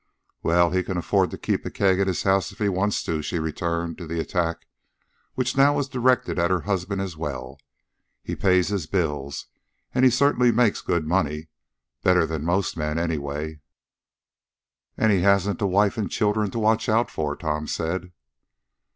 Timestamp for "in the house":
1.99-2.51